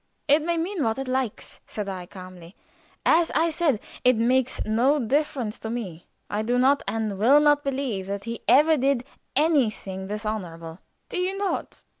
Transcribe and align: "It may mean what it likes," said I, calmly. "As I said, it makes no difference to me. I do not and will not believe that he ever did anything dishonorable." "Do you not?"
"It 0.27 0.41
may 0.41 0.57
mean 0.57 0.83
what 0.83 0.97
it 0.97 1.07
likes," 1.07 1.59
said 1.67 1.87
I, 1.87 2.07
calmly. 2.07 2.55
"As 3.05 3.29
I 3.35 3.51
said, 3.51 3.79
it 4.03 4.15
makes 4.15 4.59
no 4.65 4.97
difference 4.97 5.59
to 5.59 5.69
me. 5.69 6.07
I 6.27 6.41
do 6.41 6.57
not 6.57 6.81
and 6.87 7.19
will 7.19 7.39
not 7.39 7.63
believe 7.63 8.07
that 8.07 8.23
he 8.23 8.41
ever 8.47 8.77
did 8.77 9.03
anything 9.35 10.07
dishonorable." 10.07 10.79
"Do 11.09 11.19
you 11.19 11.37
not?" 11.37 11.83